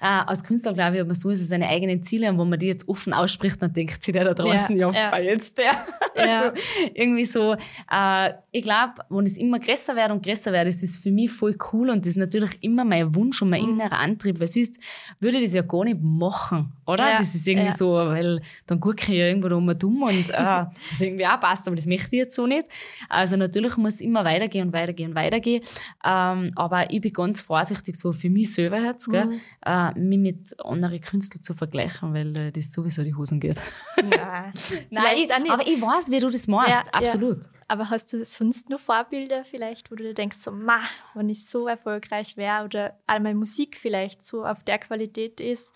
[0.00, 2.66] Äh, als Künstler, glaube ich, hat man sowieso seine eigenen Ziele und wenn man die
[2.66, 5.18] jetzt offen ausspricht, dann denkt sich der da draußen, ja, ja, ja.
[5.18, 5.70] jetzt der.
[6.16, 6.42] Ja.
[6.42, 6.60] Also,
[6.92, 7.54] irgendwie so,
[7.90, 11.30] äh, ich glaube, wenn es immer größer wird und größer wird, ist das für mich
[11.30, 13.70] voll cool und das ist natürlich immer mein Wunsch und mein mhm.
[13.70, 14.40] innerer Antrieb.
[14.40, 14.80] Weil sonst
[15.20, 17.14] würde ich das ja gar nicht machen, oder?
[17.16, 21.00] Das ist irgendwie so, weil dann gucke ich ja irgendwo da dumm und äh, das
[21.00, 22.68] irgendwie auch passt, aber das möchte ich jetzt so nicht.
[23.08, 25.62] Also natürlich muss es immer weitergehen und weitergehen und weitergehen.
[26.04, 29.40] Ähm, aber ich bin ganz vorsichtig, so für mich selber jetzt, mhm.
[29.64, 33.60] äh, mich mit anderen Künstlern zu vergleichen, weil äh, das sowieso die Hosen geht.
[33.96, 34.52] Ja.
[34.90, 37.44] Nein, ich, aber ich weiß, wie du das machst, ja, absolut.
[37.44, 37.50] Ja.
[37.70, 40.80] Aber hast du sonst noch Vorbilder vielleicht, wo du dir denkst, so, ma,
[41.14, 45.72] wenn ich so erfolgreich wäre oder all meine Musik vielleicht so auf der Qualität ist,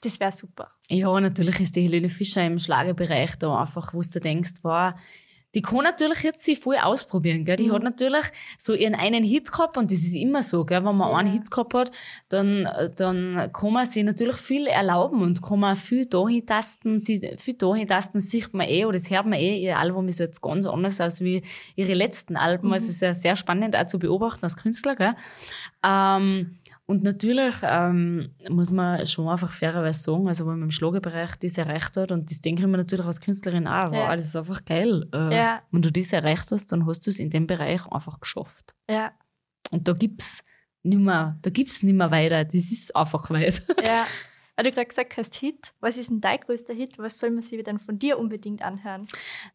[0.00, 0.72] das wäre super.
[0.88, 4.94] Ja, natürlich ist die Helene Fischer im Schlagerbereich da einfach, wo du denkst, wow,
[5.54, 7.44] die kann natürlich jetzt sich voll ausprobieren.
[7.44, 7.56] Gell?
[7.56, 7.72] Die mhm.
[7.72, 8.24] hat natürlich
[8.58, 10.84] so ihren einen Hit gehabt und das ist immer so, gell?
[10.84, 11.16] wenn man ja.
[11.16, 11.90] einen Hit gehabt hat,
[12.28, 17.54] dann, dann kann man sich natürlich viel erlauben und kann man viel dahin tasten, viel
[17.54, 19.58] dahin tasten, sieht man eh oder das hört man eh.
[19.58, 21.42] Ihr Album ist jetzt ganz anders als wie
[21.76, 22.68] ihre letzten Alben.
[22.68, 22.74] Mhm.
[22.74, 24.96] Also es ist ja sehr spannend auch zu beobachten als Künstler.
[24.96, 25.14] Gell?
[25.82, 26.58] Ähm,
[26.88, 31.58] und natürlich ähm, muss man schon einfach fairerweise sagen, also wenn man im Schlagerbereich das
[31.58, 34.08] erreicht hat, und das denke ich mir natürlich als Künstlerin auch, ja.
[34.08, 35.06] wow, das ist einfach geil.
[35.12, 35.62] Äh, ja.
[35.70, 38.74] Wenn du das erreicht hast, dann hast du es in dem Bereich einfach geschafft.
[38.88, 39.12] Ja.
[39.70, 40.42] Und da gibt's
[40.82, 42.42] nicht mehr, da gibt's nicht mehr weiter.
[42.46, 43.62] Das ist einfach weit.
[43.84, 44.06] Ja.
[44.56, 45.74] Weil du gerade gesagt hast, Hit.
[45.80, 46.98] Was ist denn dein größter Hit?
[46.98, 49.06] Was soll man sich dann von dir unbedingt anhören?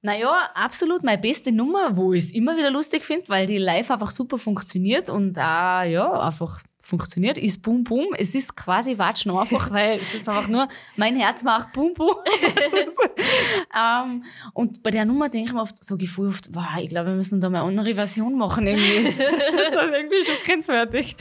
[0.04, 3.90] Naja, absolut meine beste Nummer, wo ich es immer wieder lustig finde, weil die live
[3.90, 8.08] einfach super funktioniert und auch, ja, einfach funktioniert, ist Boom Boom.
[8.18, 10.68] Es ist quasi Watschen einfach, weil es ist einfach nur,
[10.98, 12.16] mein Herz macht Boom Boom.
[13.76, 17.10] ähm, und bei der Nummer denke ich mir oft, so gefühlt oft, wow, ich glaube,
[17.10, 18.68] wir müssen da mal eine andere Version machen.
[18.68, 21.16] Irgendwie ist das irgendwie schon grenzwertig.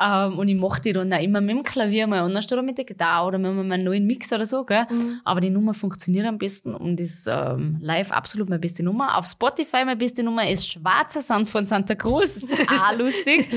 [0.00, 2.78] Ähm, und ich mache die dann auch immer mit dem Klavier mal anders oder mit
[2.78, 4.64] der Gitarre oder mit einem neuen Mix oder so.
[4.64, 4.86] Gell?
[4.90, 5.20] Mhm.
[5.24, 9.16] Aber die Nummer funktioniert am besten und ist ähm, live absolut meine beste Nummer.
[9.16, 12.44] Auf Spotify meine beste Nummer ist Schwarzer Sand von Santa Cruz.
[12.68, 13.48] auch lustig.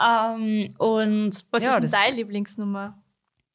[0.00, 3.00] ähm, und was ja, ist deine Lieblingsnummer?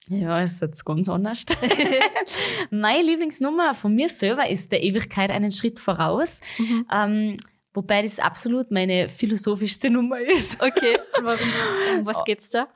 [0.07, 1.45] Ja, ist jetzt ganz anders.
[2.69, 6.41] Meine Lieblingsnummer von mir selber ist der Ewigkeit einen Schritt voraus.
[6.59, 6.85] Mhm.
[6.91, 7.37] Ähm,
[7.73, 10.61] wobei das absolut meine philosophischste Nummer ist.
[10.61, 11.49] Okay, warum,
[11.99, 12.67] um was geht's da?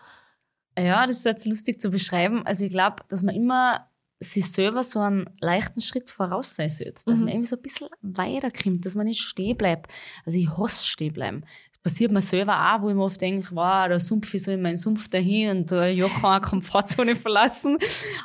[0.77, 2.45] Ja, das ist jetzt lustig zu beschreiben.
[2.45, 3.87] Also ich glaube, dass man immer
[4.21, 7.03] sich selber so einen leichten Schritt voraus sein sollte.
[7.05, 7.25] Dass mhm.
[7.25, 9.91] man irgendwie so ein bisschen weiterkommt, dass man nicht stehen bleibt.
[10.25, 11.45] Also ich hasse stehen bleiben
[11.83, 14.61] passiert mir selber auch, wo ich mir oft denke, wow, der Sumpf ist so in
[14.61, 17.77] meinen Sumpf dahin und äh, ja, kann eine Komfortzone verlassen.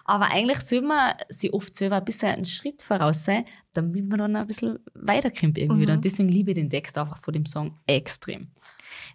[0.05, 4.19] Aber eigentlich soll man sich oft selber ein bisschen einen Schritt voraus sein, damit man
[4.19, 5.87] dann ein bisschen weiterkommt irgendwie.
[5.87, 5.93] Mhm.
[5.93, 8.49] Und deswegen liebe ich den Text einfach von dem Song extrem.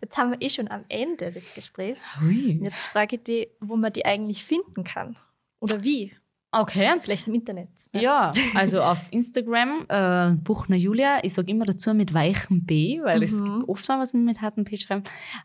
[0.02, 2.02] Jetzt haben wir eh schon am Ende des Gesprächs.
[2.22, 2.60] Hui.
[2.64, 5.18] Jetzt frage ich dich, wo man die eigentlich finden kann.
[5.60, 6.14] Oder wie?
[6.52, 6.96] Okay.
[7.00, 7.70] Vielleicht im Internet.
[7.92, 11.20] Ja, ja also auf Instagram, äh, Buchner Julia.
[11.24, 13.66] Ich sage immer dazu mit weichem B, weil es mhm.
[13.68, 15.04] oft so was mit hartem P schreiben.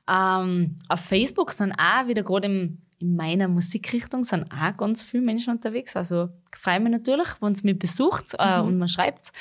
[0.08, 5.52] Ähm, auf Facebook sind auch wieder gerade in meiner Musikrichtung sind auch ganz viele Menschen
[5.52, 5.96] unterwegs.
[5.96, 8.68] Also freue mich natürlich, wenn es mich besucht äh, mhm.
[8.68, 9.32] und man schreibt.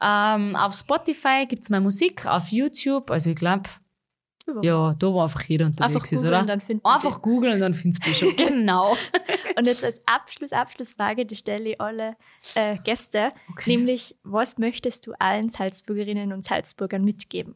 [0.00, 3.10] Ähm, auf Spotify gibt es meine Musik, auf YouTube.
[3.10, 3.68] Also ich glaube,
[4.62, 6.44] ja, da war einfach jeder unterwegs einfach ist, oder?
[6.44, 8.36] Dann einfach googeln, dann findest du schon.
[8.36, 8.96] genau.
[9.56, 12.16] und jetzt als Abschluss, Abschlussfrage, die stelle ich alle
[12.54, 13.76] äh, Gäste, okay.
[13.76, 17.54] nämlich, was möchtest du allen Salzburgerinnen und Salzburgern mitgeben?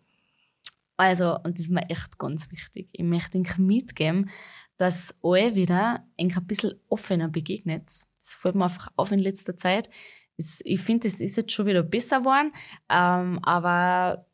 [0.97, 4.31] Also, und das ist mir echt ganz wichtig, ich möchte ihnen mitgeben,
[4.77, 7.87] dass alle wieder ein bisschen offener begegnet.
[7.87, 9.89] Das fällt mir einfach auf in letzter Zeit.
[10.37, 12.53] Ich finde, es ist jetzt schon wieder besser geworden,
[12.89, 14.27] ähm, aber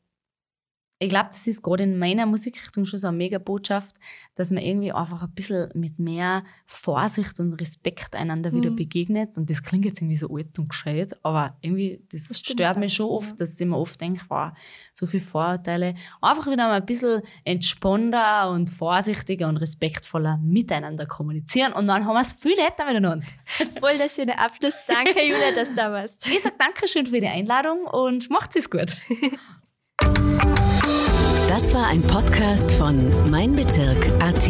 [1.02, 3.96] ich glaube, das ist gerade in meiner Musikrichtung schon so eine mega Botschaft,
[4.34, 8.56] dass man irgendwie einfach ein bisschen mit mehr Vorsicht und Respekt einander mhm.
[8.56, 9.38] wieder begegnet.
[9.38, 12.92] Und das klingt jetzt irgendwie so alt und gescheit, aber irgendwie, das, das stört mich
[12.92, 13.36] schon oft, ja.
[13.36, 14.52] dass ich mir oft denke, wow,
[14.92, 15.94] so viele Vorurteile.
[16.20, 21.72] Einfach wieder mal ein bisschen entspannter und vorsichtiger und respektvoller miteinander kommunizieren.
[21.72, 23.26] Und dann haben wir es viel netter miteinander.
[23.80, 24.74] Voll der schöne Abschluss.
[24.86, 26.26] Danke, Julia, dass du da warst.
[26.26, 28.98] Ich sage Dankeschön für die Einladung und macht es gut.
[31.60, 34.44] Das war ein Podcast von Mein Bezirk AT.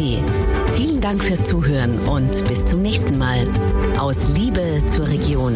[0.75, 3.45] Vielen Dank fürs Zuhören und bis zum nächsten Mal.
[3.99, 5.53] Aus Liebe zur Region.